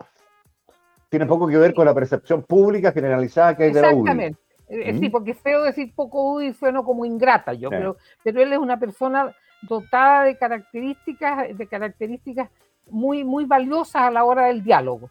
[1.09, 3.99] tiene poco que ver con la percepción pública generalizada que hay de la UDI.
[3.99, 4.39] Exactamente.
[4.67, 5.11] Eh, sí, ¿Mm?
[5.11, 8.79] porque es feo decir poco UDI suena como ingrata yo, pero, pero él es una
[8.79, 12.49] persona dotada de características, de características
[12.89, 15.09] muy, muy valiosas a la hora del diálogo.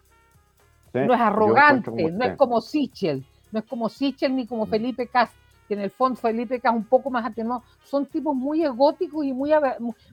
[0.93, 4.71] no es arrogante, no es como Sichel, no es como Sichel ni como mm.
[4.71, 8.63] Felipe Castro que en el fondo Felipe Castro un poco más atenuado, son tipos muy
[8.65, 9.51] egóticos y muy,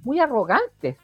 [0.04, 0.98] muy arrogantes.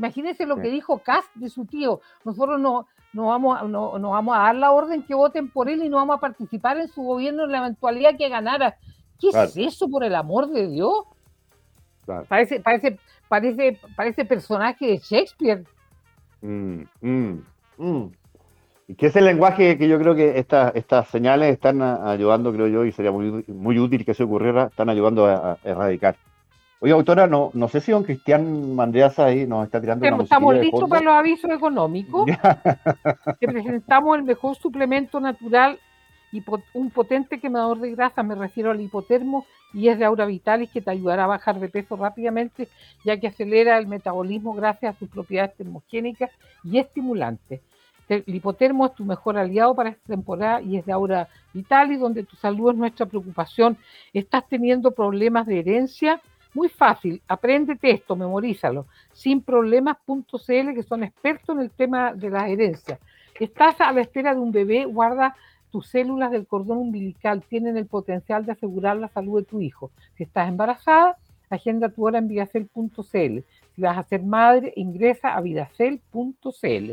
[0.00, 2.00] Imagínense lo que dijo Cast de su tío.
[2.24, 5.90] Nosotros no, no, vamos, no, vamos a dar la orden que voten por él y
[5.90, 8.78] no vamos a participar en su gobierno en la eventualidad que ganara.
[9.20, 11.04] ¿Qué es eso, por el amor de Dios?
[12.28, 15.64] Parece, parece, parece, parece personaje de Shakespeare.
[16.40, 17.42] Mm, mm,
[17.76, 18.12] mm.
[18.88, 22.68] Y que es el lenguaje que yo creo que estas estas señales están ayudando, creo
[22.68, 26.16] yo, y sería muy, muy útil que se ocurriera, están ayudando a erradicar.
[26.82, 30.54] Oye, autora, no, no sé si don Cristian Mandreasa ahí nos está tirando una Estamos
[30.56, 32.24] listos para los avisos económicos.
[33.38, 35.78] que presentamos el mejor suplemento natural
[36.32, 40.70] y un potente quemador de grasa, me refiero al hipotermo, y es de Aura Vitalis
[40.70, 42.68] que te ayudará a bajar de peso rápidamente,
[43.04, 46.30] ya que acelera el metabolismo gracias a sus propiedades termogénicas
[46.64, 47.60] y estimulantes.
[48.08, 52.24] El hipotermo es tu mejor aliado para esta temporada y es de Aura Vitalis, donde
[52.24, 53.76] tu salud es nuestra preocupación.
[54.12, 56.20] ¿Estás teniendo problemas de herencia?
[56.54, 58.86] Muy fácil, apréndete esto, memorízalo.
[59.12, 62.98] Sin problemas.cl, que son expertos en el tema de las herencias.
[63.38, 65.34] Estás a la espera de un bebé, guarda
[65.70, 69.90] tus células del cordón umbilical tienen el potencial de asegurar la salud de tu hijo.
[70.16, 71.16] Si estás embarazada,
[71.48, 73.40] agenda tu hora en vidacel.cl.
[73.74, 76.92] Si vas a ser madre, ingresa a vidacel.cl.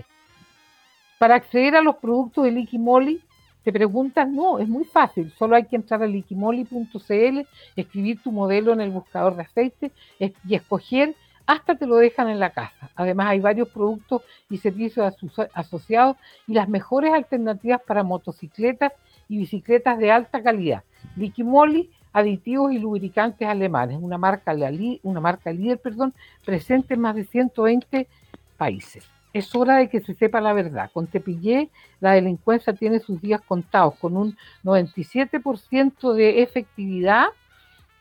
[1.17, 3.21] Para acceder a los productos de Liquimoli,
[3.67, 7.41] te preguntas, no, es muy fácil, solo hay que entrar a liquimoli.cl,
[7.75, 12.39] escribir tu modelo en el buscador de aceite y escoger, hasta te lo dejan en
[12.39, 12.89] la casa.
[12.95, 15.13] Además hay varios productos y servicios
[15.53, 16.15] asociados
[16.47, 18.93] y las mejores alternativas para motocicletas
[19.27, 20.83] y bicicletas de alta calidad.
[21.17, 24.55] Liquimoli, aditivos y lubricantes alemanes, una marca,
[25.03, 26.13] una marca líder perdón,
[26.45, 28.07] presente en más de 120
[28.55, 30.89] países es hora de que se sepa la verdad.
[30.93, 31.69] Con Tepillé,
[31.99, 37.27] la delincuencia tiene sus días contados, con un 97% de efectividad.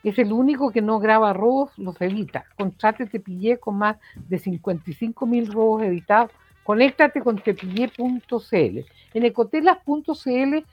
[0.02, 2.44] Es el único que no graba robos, los evita.
[2.56, 6.30] Contrate Tepillé con más de 55 mil robos evitados.
[6.64, 8.78] Conéctate con tepillé.cl.
[9.14, 10.64] En ecotelas.cl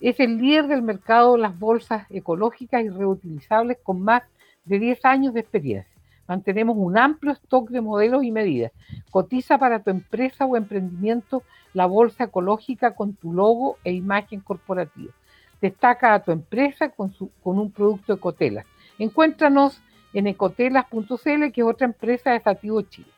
[0.00, 4.22] es el líder del mercado de las bolsas ecológicas y reutilizables con más
[4.64, 5.91] de 10 años de experiencia.
[6.28, 8.72] Mantenemos un amplio stock de modelos y medidas.
[9.10, 11.42] Cotiza para tu empresa o emprendimiento
[11.74, 15.12] la bolsa ecológica con tu logo e imagen corporativa.
[15.60, 18.66] Destaca a tu empresa con, con un producto Ecotelas.
[18.98, 19.80] Encuéntranos
[20.12, 23.08] en ecotelas.cl, que es otra empresa de Estativo Chile.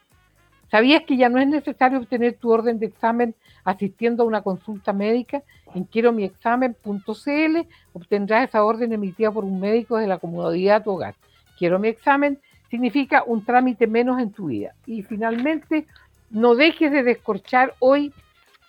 [0.70, 4.92] ¿Sabías que ya no es necesario obtener tu orden de examen asistiendo a una consulta
[4.92, 5.42] médica?
[5.74, 7.58] En quiero mi examen.cl
[7.92, 11.14] obtendrás esa orden emitida por un médico de la comodidad de tu hogar.
[11.58, 12.40] Quiero mi examen
[12.74, 14.74] significa un trámite menos en tu vida.
[14.84, 15.86] Y finalmente,
[16.30, 18.12] no dejes de descorchar hoy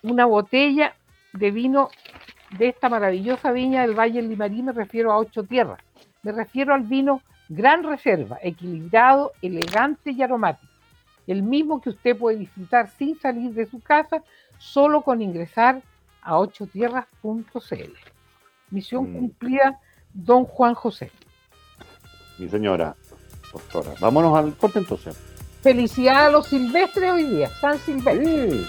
[0.04, 0.94] una botella
[1.32, 1.88] de vino
[2.56, 5.80] de esta maravillosa viña del Valle del Limarí, me refiero a ocho tierras.
[6.22, 10.72] Me refiero al vino Gran Reserva, equilibrado, elegante y aromático.
[11.26, 14.22] El mismo que usted puede disfrutar sin salir de su casa,
[14.58, 15.82] solo con ingresar
[16.22, 17.92] a ochotierras.cl.
[18.70, 19.14] Misión mm.
[19.14, 19.80] cumplida,
[20.14, 21.10] don Juan José.
[22.38, 22.94] Mi señora,
[23.52, 23.92] doctora.
[24.00, 25.16] Vámonos al corte entonces.
[25.62, 28.60] Felicidades a los silvestres hoy día, San Silvestre.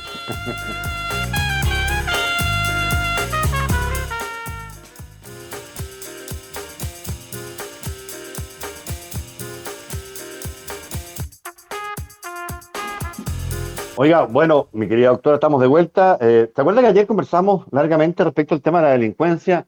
[13.99, 16.19] Oiga, bueno, mi querida doctora, estamos de vuelta.
[16.21, 19.67] Eh, ¿Te acuerdas que ayer conversamos largamente respecto al tema de la delincuencia?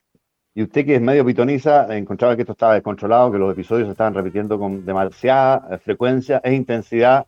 [0.56, 3.92] Y usted que es medio pitoniza, encontraba que esto estaba descontrolado, que los episodios se
[3.92, 7.26] estaban repitiendo con demasiada eh, frecuencia e intensidad.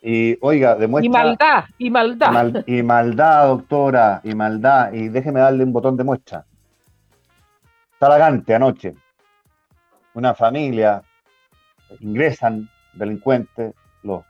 [0.00, 1.06] Y oiga, demuestra...
[1.06, 2.64] Y maldad, y maldad.
[2.66, 4.92] y maldad, doctora, y maldad.
[4.92, 6.44] Y déjeme darle un botón de muestra.
[7.98, 8.94] Talagante, anoche.
[10.14, 11.02] Una familia,
[12.00, 14.24] ingresan delincuentes, los,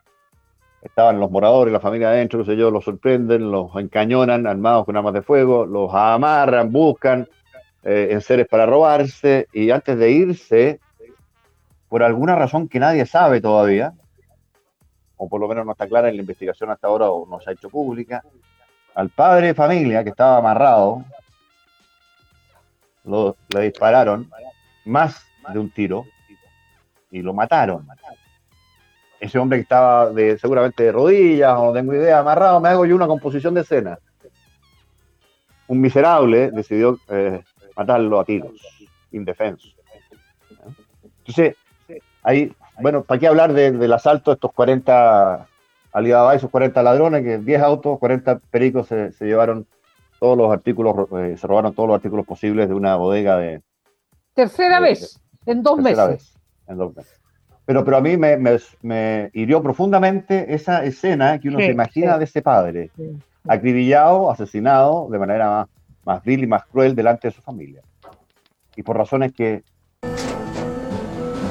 [0.80, 4.96] estaban los moradores, la familia adentro, qué sé yo, los sorprenden, los encañonan armados con
[4.96, 7.28] armas de fuego, los amarran, buscan,
[7.84, 10.80] eh, en seres para robarse y antes de irse,
[11.88, 13.92] por alguna razón que nadie sabe todavía,
[15.16, 17.50] o por lo menos no está clara en la investigación hasta ahora o no se
[17.50, 18.22] ha hecho pública,
[18.94, 21.04] al padre de familia que estaba amarrado,
[23.04, 24.30] lo, le dispararon
[24.86, 26.06] más de un tiro
[27.10, 27.86] y lo mataron.
[29.20, 32.96] Ese hombre que estaba seguramente de rodillas o no tengo idea, amarrado, me hago yo
[32.96, 33.98] una composición de escena.
[35.66, 37.42] Un miserable decidió eh,
[37.76, 38.52] matarlo a tiros,
[39.12, 39.68] indefenso.
[41.18, 41.56] Entonces,
[42.22, 45.48] ahí, bueno, ¿para qué hablar del asalto de estos 40
[45.94, 49.64] Alibaba, esos 40 ladrones, que 10 autos, 40 pericos se, llevaron
[50.18, 53.62] todos los artículos, eh, se robaron todos los artículos posibles de una bodega de...
[54.34, 56.34] Tercera vez, en dos tercera meses.
[56.34, 57.20] Vez, en dos meses.
[57.64, 62.42] Pero, pero a mí me, hirió profundamente esa escena que uno se imagina de ese
[62.42, 62.90] padre,
[63.46, 65.68] acribillado, asesinado de manera más
[66.04, 67.82] más vil y más cruel delante de su familia.
[68.76, 69.62] Y por razones que...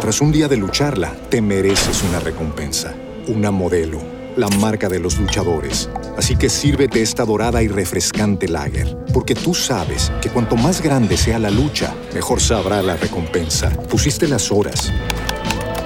[0.02, 2.94] Tras un día de lucharla, te mereces una recompensa,
[3.28, 4.00] una modelo,
[4.36, 5.90] la marca de los luchadores.
[6.18, 11.16] Así que sírvete esta dorada y refrescante lager, porque tú sabes que cuanto más grande
[11.16, 13.70] sea la lucha, mejor sabrá la recompensa.
[13.90, 14.92] Pusiste las horas,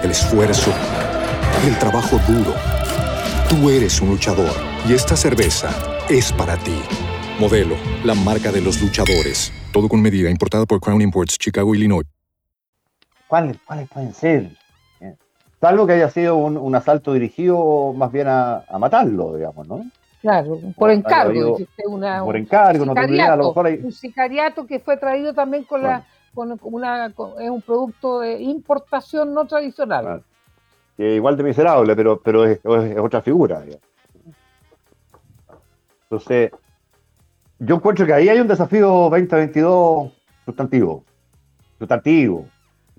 [0.03, 0.73] el esfuerzo,
[1.67, 2.53] el trabajo duro.
[3.49, 4.53] Tú eres un luchador
[4.87, 5.69] y esta cerveza
[6.09, 6.81] es para ti.
[7.39, 9.53] Modelo, la marca de los luchadores.
[9.71, 12.05] Todo con medida, importada por Crown Imports, Chicago, Illinois.
[13.27, 13.57] ¿Cuáles,
[13.93, 14.49] pueden ser?
[15.61, 19.85] Salvo que haya sido un, asalto dirigido más bien a, matarlo, digamos, ¿no?
[20.21, 21.57] Claro, por encargo.
[22.25, 25.83] por encargo, no tengo idea, a lo mejor Un sicariato que fue traído también con
[25.83, 30.23] la con una es un producto de importación no tradicional.
[30.97, 33.61] igual de miserable, pero, pero es, es otra figura.
[33.61, 33.83] Digamos.
[36.03, 36.51] Entonces,
[37.59, 40.11] yo encuentro que ahí hay un desafío 2022
[40.45, 41.03] sustantivo.
[41.79, 42.45] Sustantivo.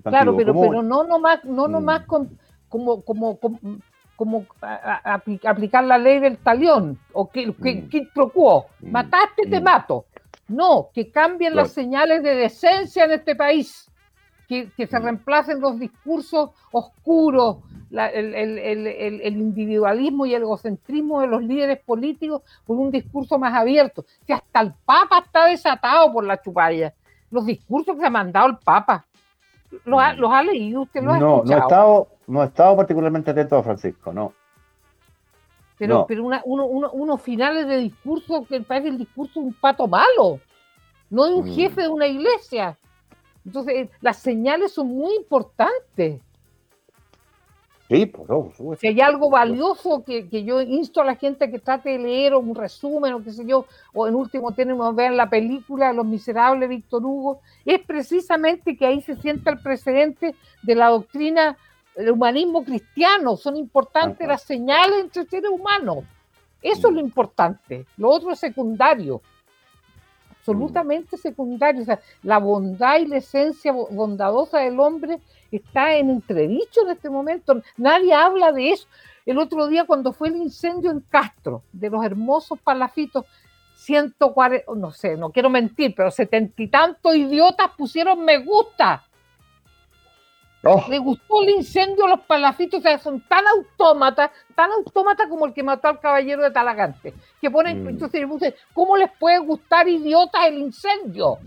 [0.03, 1.71] Claro, pero, pero no nomás, no mm.
[1.71, 2.37] nomás con,
[2.69, 3.37] como, como,
[4.15, 4.45] como,
[5.43, 8.91] aplicar la ley del talión o que, que, mm.
[8.91, 9.63] Mataste, te mm.
[9.63, 10.05] mato.
[10.47, 13.85] No, que cambien las señales de decencia en este país.
[14.47, 17.57] Que, que, se reemplacen los discursos oscuros,
[17.91, 23.53] el, el, el, individualismo y el egocentrismo de los líderes políticos por un discurso más
[23.53, 24.05] abierto.
[24.25, 26.93] Que hasta el Papa está desatado por la chupalla.
[27.31, 29.05] Los discursos que se ha mandado el Papa.
[29.85, 30.45] ¿Los ha, mm.
[30.45, 30.81] leído?
[30.81, 34.33] ¿Usted los ha no, No, he estado, no he estado particularmente atento a Francisco, no.
[35.77, 39.53] Pero, pero una, uno, uno, unos finales de discurso que parece el discurso de un
[39.53, 40.39] pato malo,
[41.09, 41.55] no de un mm.
[41.55, 42.77] jefe de una iglesia.
[43.45, 46.19] Entonces, las señales son muy importantes.
[47.89, 51.97] Sí, por Si hay algo valioso que, yo insto a la gente que trate de
[51.97, 55.91] leer o un resumen o qué sé yo, o en último término vean la película
[55.91, 61.57] Los Miserables Víctor Hugo, es precisamente que ahí se sienta el precedente de la doctrina
[61.95, 63.35] del humanismo cristiano.
[63.35, 66.03] Son importantes las señales entre seres humanos.
[66.61, 67.87] Eso es lo importante.
[67.97, 69.19] Lo otro es secundario
[70.49, 71.81] absolutamente secundario.
[71.81, 75.19] O sea, la bondad y la esencia bondadosa del hombre
[75.57, 77.61] está en entredicho en este momento.
[77.77, 78.87] Nadie habla de eso.
[79.25, 83.25] El otro día, cuando fue el incendio en Castro, de los hermosos palafitos,
[83.75, 89.03] 140, no sé, no quiero mentir, pero setenta y tantos idiotas pusieron me gusta
[90.63, 90.85] Oh.
[90.89, 95.45] Le gustó el incendio a los palafitos, o sea, son tan autómatas, tan autómatas como
[95.45, 97.13] el que mató al caballero de Talagante.
[97.39, 97.89] Que ponen, mm.
[97.89, 101.37] entonces, ¿cómo les puede gustar idiotas el incendio?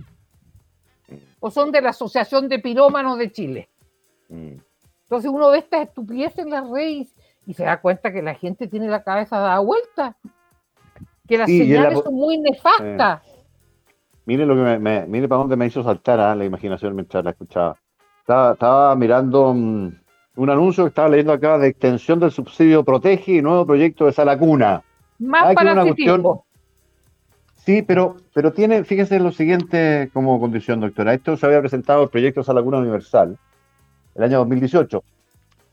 [1.40, 3.68] O son de la Asociación de Pirómanos de Chile.
[4.33, 4.57] Mm.
[5.05, 7.14] Entonces uno ve estas estupideces en las redes
[7.47, 10.16] y se da cuenta que la gente tiene la cabeza dada vuelta.
[11.29, 13.21] Que las señales son muy nefastas.
[13.27, 13.45] Eh.
[14.25, 16.35] Mire lo que me, mire para dónde me hizo saltar ¿ah?
[16.35, 17.77] la imaginación mientras la escuchaba.
[18.21, 20.01] Estaba, mirando un,
[20.37, 24.38] anuncio que estaba leyendo acá de extensión del subsidio Protege y nuevo proyecto de Sala
[24.38, 24.83] Cuna.
[25.18, 26.25] Más para una cuestión,
[27.57, 31.14] Sí, pero, pero tiene, fíjese lo siguiente como condición, doctora.
[31.14, 33.38] Esto se había presentado el proyecto Sala Cuna Universal
[34.14, 35.03] el año 2018.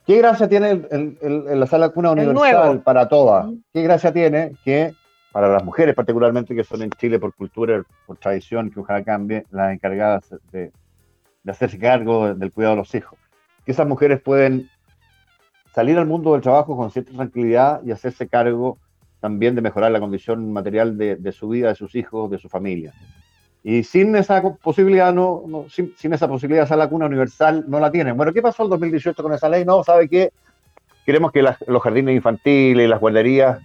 [0.06, 3.46] ¿Qué gracia tiene el, la Sala Cuna Universal para todas?
[3.72, 4.94] ¿Qué gracia tiene que
[5.32, 9.46] para las mujeres particularmente que son en Chile por cultura, por tradición, que ojalá cambie,
[9.50, 10.72] las encargadas de,
[11.42, 13.18] de hacerse cargo del cuidado de los hijos.
[13.64, 14.68] Que esas mujeres pueden
[15.72, 18.78] salir al mundo del trabajo con cierta tranquilidad y hacerse cargo
[19.20, 22.92] también de mejorar la condición material de, su vida, de sus hijos, de su familia.
[23.62, 28.16] Y sin esa posibilidad, no, sin, esa posibilidad, esa lacuna universal no la tienen.
[28.16, 29.64] Bueno, ¿qué pasó el 2018 con esa ley?
[29.64, 30.32] No, ¿sabe qué?
[31.04, 33.60] Queremos que los jardines infantiles y las guarderías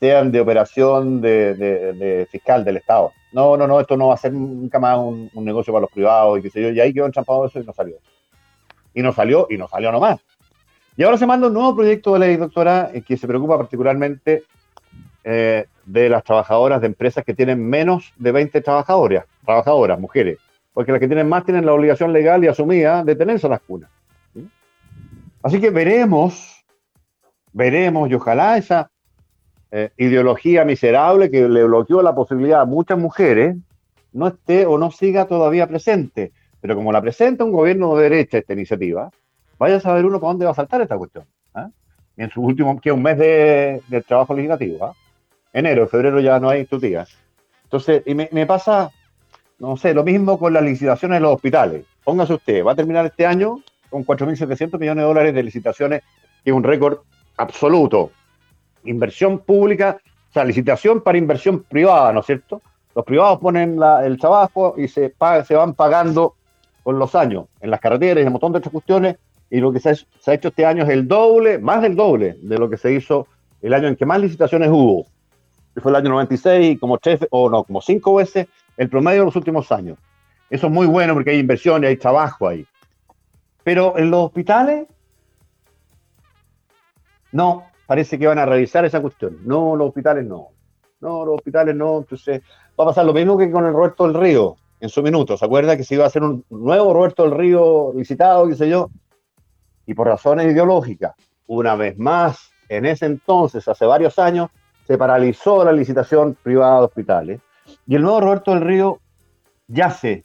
[0.00, 3.12] sean de operación de, fiscal del Estado.
[3.32, 6.38] No, no, no, esto no va a ser nunca más un, negocio para los privados
[6.38, 6.70] y qué sé yo.
[6.70, 7.96] Y ahí quedó enchampado eso y no salió.
[8.94, 10.20] Y no salió, y no salió nomás.
[10.96, 14.42] Y ahora se manda un nuevo proyecto de ley, doctora, que se preocupa particularmente
[15.22, 20.38] eh, de las trabajadoras de empresas que tienen menos de 20 trabajadoras, trabajadoras, mujeres.
[20.74, 23.60] Porque las que tienen más tienen la obligación legal y asumida de tenerse a las
[23.60, 23.90] cunas.
[25.42, 26.64] Así que veremos,
[27.52, 28.90] veremos, y ojalá esa
[29.70, 33.56] eh, ideología miserable que le bloqueó la posibilidad a muchas mujeres
[34.12, 36.32] no esté o no siga todavía presente.
[36.60, 39.10] Pero como la presenta un gobierno de derecha esta iniciativa,
[39.58, 41.24] vaya a saber uno para dónde va a saltar esta cuestión.
[41.54, 41.70] ¿ah?
[42.16, 44.84] En su último, que un mes de, trabajo legislativo.
[44.84, 44.94] ¿ah?
[45.52, 47.16] Enero, febrero ya no hay días.
[47.64, 48.90] Entonces, y me, pasa,
[49.58, 51.84] no sé, lo mismo con las licitaciones en los hospitales.
[52.04, 56.02] Póngase usted, va a terminar este año con 4.700 millones de dólares de licitaciones,
[56.44, 56.98] que es un récord
[57.36, 58.10] absoluto
[58.84, 59.98] inversión pública,
[60.30, 62.62] o sea, licitación para inversión privada, ¿no es cierto?
[62.94, 65.14] Los privados ponen el trabajo y se,
[65.46, 66.34] se van pagando
[66.82, 69.16] con los años en las carreteras y un montón de otras cuestiones.
[69.50, 72.58] Y lo que se ha, hecho este año es el doble, más del doble de
[72.58, 73.26] lo que se hizo
[73.62, 75.06] el año en que más licitaciones hubo.
[75.76, 79.36] Fue el año 96, como tres, o no, como cinco veces el promedio de los
[79.36, 79.98] últimos años.
[80.50, 82.66] Eso es muy bueno porque hay inversión y hay trabajo ahí.
[83.62, 84.86] Pero en los hospitales,
[87.32, 89.38] no, parece que van a revisar esa cuestión.
[89.44, 90.48] No, los hospitales no.
[91.00, 91.98] No, los hospitales no.
[91.98, 92.42] Entonces
[92.78, 95.36] va a pasar lo mismo que con el Roberto del Río en su minuto.
[95.36, 98.68] ¿Se acuerda que se iba a hacer un nuevo Roberto del Río licitado, qué sé
[98.68, 98.90] yo?
[99.86, 101.14] Y por razones ideológicas,
[101.46, 104.50] una vez más, en ese entonces, hace varios años,
[104.88, 107.40] se paralizó la licitación privada de hospitales.
[107.86, 108.98] Y el nuevo Roberto del Río
[109.68, 110.24] yace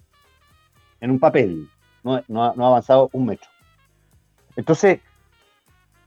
[1.01, 1.69] en un papel,
[2.03, 3.49] no, ha avanzado un metro.
[4.55, 5.01] Entonces,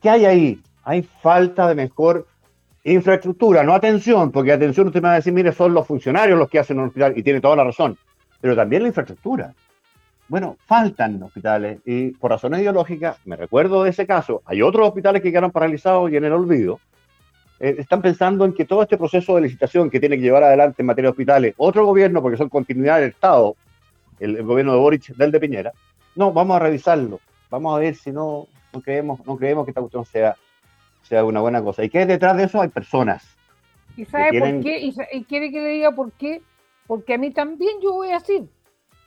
[0.01, 0.63] ¿qué hay ahí?
[0.83, 2.27] hay falta de mejor
[2.85, 6.49] Infraestructura, no atención, porque atención usted me va a decir, mire, son los funcionarios los
[6.49, 7.99] que hacen un hospital, y tiene toda la razón,
[8.41, 9.53] pero también la infraestructura.
[10.29, 15.21] Bueno, faltan hospitales y por razones ideológicas, me recuerdo de ese caso, hay otros hospitales
[15.21, 16.79] que quedaron paralizados y en el olvido.
[17.59, 20.83] Eh, están pensando en que todo este proceso de licitación que tiene que llevar adelante
[20.83, 23.57] en materia de hospitales, otro gobierno, porque son continuidad del Estado,
[24.21, 25.73] el, gobierno de Boric, del de Piñera,
[26.15, 29.81] no, vamos a revisarlo, vamos a ver si no, no creemos, no creemos que esta
[29.81, 30.37] cuestión sea,
[31.03, 31.83] sea una buena cosa.
[31.83, 33.37] Y que detrás de eso hay personas.
[33.97, 34.93] ¿Y sabe por qué?
[35.13, 36.43] ¿Y, quiere que le diga por qué?
[36.87, 38.49] Porque a mí también yo voy a decir,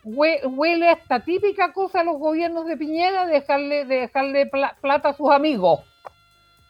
[0.02, 4.46] huele a esta típica cosa a los gobiernos de Piñera, dejarle, dejarle
[4.80, 5.80] plata a sus amigos.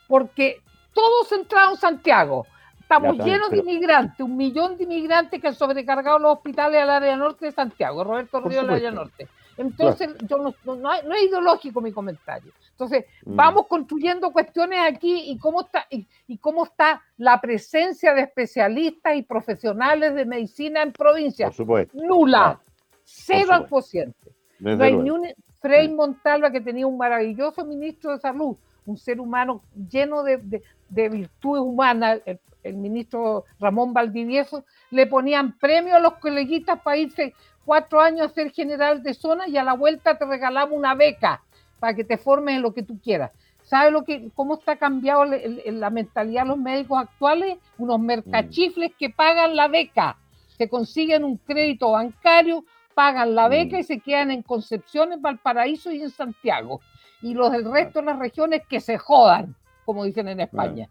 [0.09, 0.61] Porque
[0.93, 2.47] todos entraron en Santiago.
[2.81, 7.17] Estamos llenos de inmigrantes, un millón de inmigrantes que han sobrecargado los hospitales al área
[7.17, 9.29] norte de Santiago, Roberto Río del área norte.
[9.57, 12.51] Entonces, yo no, no, es ideológico mi comentario.
[12.71, 13.37] Entonces, mm.
[13.37, 19.23] vamos construyendo cuestiones aquí y cómo está y, cómo está la presencia de especialistas y
[19.23, 21.53] profesionales de medicina en provincia.
[21.93, 22.59] Nula.
[23.05, 24.33] Cero al cociente.
[24.59, 25.27] no hay ni un
[25.61, 31.63] Frei Montalva que tenía un maravilloso ministro de salud, un ser humano lleno de, virtudes
[31.63, 32.21] humanas,
[32.63, 37.35] el, ministro Ramón Valdivieso, le ponían premio a los coleguitas para irse
[37.65, 41.43] cuatro años a ser general de zona y a la vuelta te regalamos una beca
[41.79, 43.33] para que te formes en lo que tú quieras.
[43.63, 47.57] ¿Sabe lo que, cómo está cambiado la mentalidad de los médicos actuales?
[47.79, 50.19] Unos mercachifles que pagan la beca,
[50.59, 52.65] que consiguen un crédito bancario
[52.95, 56.81] pagan la beca y se quedan en Concepción, en Valparaíso y en Santiago.
[57.23, 59.55] Y los del resto de las regiones que se jodan,
[59.91, 60.89] como dicen en España.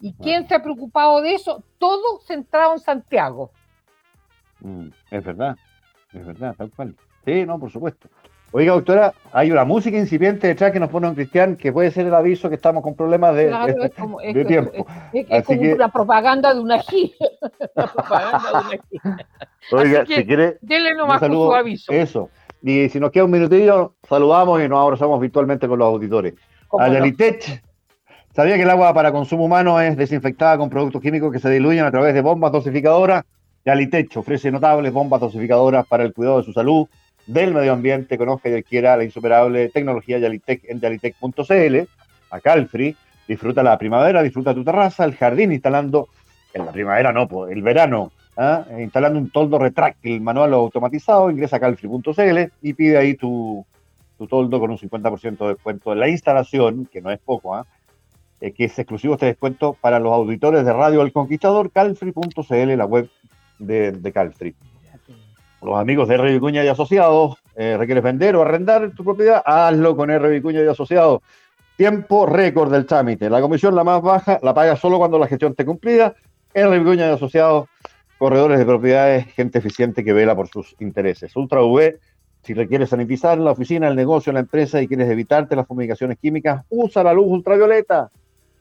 [0.00, 1.64] ¿Y quién se ha preocupado de eso?
[1.78, 3.50] Todo centrado en Santiago.
[4.60, 5.56] Mm, es verdad,
[6.12, 6.94] es verdad, tal cual.
[7.24, 8.08] Sí, no, por supuesto.
[8.52, 12.06] Oiga, doctora, hay una música incipiente detrás que nos pone un cristian que puede ser
[12.06, 13.46] el aviso que estamos con problemas de,
[14.46, 14.86] tiempo.
[15.12, 17.12] Es, como una propaganda de una G.
[19.72, 21.92] Oiga, si quiere, dele nomás su aviso.
[21.92, 22.30] Eso.
[22.62, 26.34] Y si nos queda un minutillo, saludamos y nos abrazamos virtualmente con los auditores.
[26.78, 27.62] A Yalitech,
[28.36, 31.86] ¿sabía que el agua para consumo humano es desinfectada con productos químicos que se diluyen
[31.86, 33.24] a través de bombas dosificadoras?
[33.64, 36.86] Yalitech ofrece notables bombas dosificadoras para el cuidado de su salud
[37.26, 41.88] del medio ambiente, conozca y adquiera la insuperable tecnología Yalitec en yalitec.cl,
[42.30, 42.94] a Calfree,
[43.26, 46.08] disfruta la primavera, disfruta tu terraza, el jardín instalando,
[46.52, 48.66] en la primavera no, el verano, ¿ah?
[48.78, 53.64] instalando un toldo retráctil manual o automatizado, ingresa a calfree.cl y pide ahí tu,
[54.18, 57.66] tu toldo con un 50% de descuento en la instalación, que no es poco, ¿ah?
[58.40, 62.86] Eh, que es exclusivo este descuento para los auditores de Radio El Conquistador, calfree.cl, la
[62.86, 63.08] web
[63.58, 64.54] de, de Calfree
[65.66, 66.32] los amigos de R.
[66.32, 70.30] Vicuña y Asociados, eh, requieres vender o arrendar tu propiedad, hazlo con R.
[70.30, 71.22] Vicuña y Asociados.
[71.76, 73.28] Tiempo récord del trámite.
[73.28, 76.14] La comisión, la más baja, la paga solo cuando la gestión esté cumplida.
[76.54, 76.78] R.
[76.78, 77.68] Vicuña y Asociados,
[78.16, 81.34] corredores de propiedades, gente eficiente que vela por sus intereses.
[81.36, 81.98] Ultra V,
[82.42, 86.64] si requieres sanitizar la oficina, el negocio, la empresa y quieres evitarte las fumigaciones químicas,
[86.70, 88.10] usa la luz ultravioleta.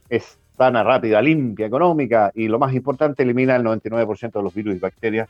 [0.09, 4.75] Es sana, rápida, limpia, económica y lo más importante, elimina el 99% de los virus
[4.75, 5.29] y bacterias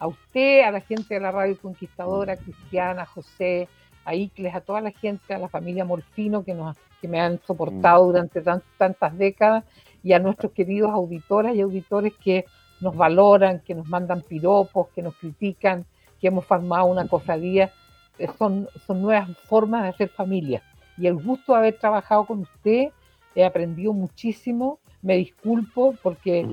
[0.00, 3.68] usted, a la gente de la Radio Conquistadora, Cristiana, José,
[4.04, 7.40] a Icles, a toda la gente, a la familia Morfino que, nos, que me han
[7.46, 8.06] soportado mm.
[8.06, 8.42] durante
[8.76, 9.64] tantas décadas
[10.04, 12.44] y a nuestros queridos auditoras y auditores que
[12.80, 15.86] nos valoran, que nos mandan piropos, que nos critican,
[16.20, 17.72] que hemos formado una cofradía,
[18.18, 20.62] eh, son, son nuevas formas de hacer familia.
[20.98, 22.90] Y el gusto de haber trabajado con usted,
[23.34, 26.46] he aprendido muchísimo, me disculpo porque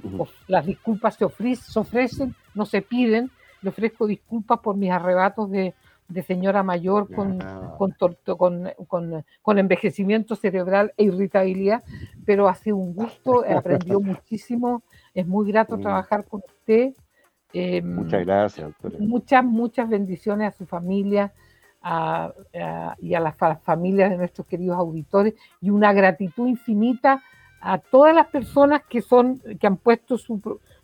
[0.47, 3.29] las disculpas se, ofrecen, no se piden,
[3.61, 5.73] le ofrezco disculpas por mis arrebatos de,
[6.23, 7.39] señora mayor con,
[7.77, 7.95] con,
[8.87, 11.83] con, con, envejecimiento cerebral e irritabilidad,
[12.25, 14.83] pero ha sido un gusto, he aprendido muchísimo,
[15.13, 16.93] es muy grato trabajar con usted
[17.53, 21.33] Em, muchas gracias, Muchas, muchas bendiciones a su familia
[22.99, 27.23] y a las familias de nuestros queridos auditores y una gratitud infinita
[27.59, 30.17] a todas las personas que son que han puesto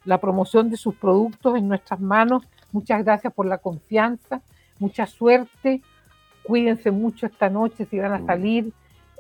[0.05, 2.47] la promoción de sus productos en nuestras manos.
[2.71, 4.41] Muchas gracias por la confianza,
[4.79, 5.81] mucha suerte.
[6.43, 8.71] Cuídense mucho esta noche si van a salir.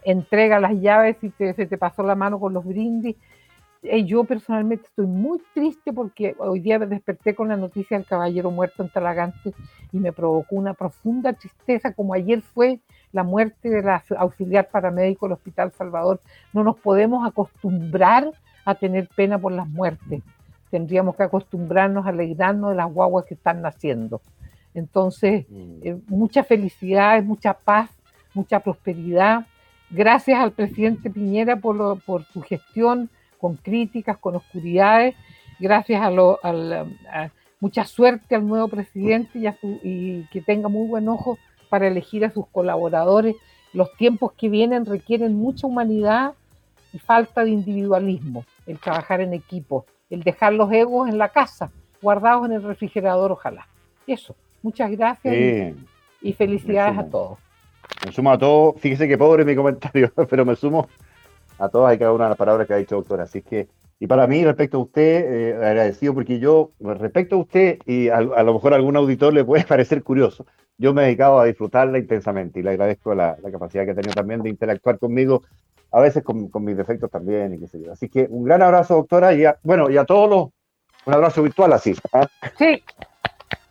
[0.05, 3.15] Entrega las llaves si se te pasó la mano con los brindis.
[3.83, 8.07] Eh, yo personalmente estoy muy triste porque hoy día me desperté con la noticia del
[8.07, 9.53] caballero muerto en Talagante
[9.91, 12.79] y me provocó una profunda tristeza, como ayer fue
[13.11, 16.19] la muerte de la auxiliar paramédico del Hospital Salvador.
[16.53, 18.31] No nos podemos acostumbrar
[18.65, 20.21] a tener pena por las muertes.
[20.69, 24.21] Tendríamos que acostumbrarnos a alegrarnos de las guaguas que están naciendo.
[24.77, 25.79] Entonces, mm.
[25.81, 27.89] eh, mucha felicidad, mucha paz,
[28.35, 29.47] mucha prosperidad.
[29.89, 33.09] Gracias al presidente Piñera por, por su gestión,
[33.39, 35.15] con críticas, con oscuridades.
[35.59, 39.47] Gracias a, lo, a, mucha suerte al nuevo presidente y,
[39.81, 43.35] y que tenga muy buen ojo para elegir a sus colaboradores.
[43.73, 46.33] Los tiempos que vienen requieren mucha humanidad
[46.93, 51.71] y falta de individualismo, el trabajar en equipo, el dejar los egos en la casa,
[51.99, 53.67] guardados en el refrigerador, ojalá.
[54.05, 54.35] Eso,
[54.67, 55.33] muchas gracias
[56.21, 57.37] y, felicidades a todos.
[58.05, 60.89] Me sumo a todos, fíjese que pobre mi comentario, pero me sumo
[61.57, 63.23] a todas y cada una de las palabras que ha dicho doctora.
[63.23, 67.79] Así que, y para mí, respecto a usted, eh, agradecido porque yo, respecto a usted,
[67.85, 70.45] y a, lo mejor a algún auditor le puede parecer curioso,
[70.77, 74.13] yo me he dedicado a disfrutarla intensamente y le agradezco la, capacidad que ha tenido
[74.13, 75.43] también de interactuar conmigo,
[75.91, 77.93] a veces con, mis defectos también y qué sé yo.
[77.93, 80.49] Así que un gran abrazo, doctora, y bueno, y a todos los,
[81.05, 81.95] un abrazo virtual así.
[82.11, 82.27] ¿ah?
[82.57, 82.83] Sí.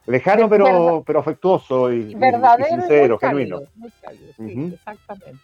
[0.07, 3.61] Lejano, pero, pero afectuoso y, Verdadero sincero, genuino.
[4.37, 5.41] sí, exactamente.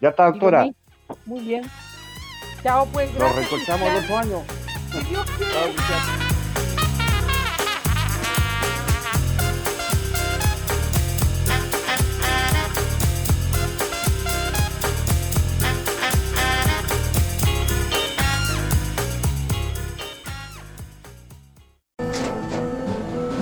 [0.00, 0.66] Ya está, doctora.
[1.26, 1.64] Muy bien.
[2.62, 3.12] Chao, pues.
[3.18, 4.42] Nos recortamos dos años.